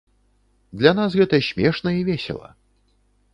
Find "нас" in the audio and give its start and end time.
0.99-1.17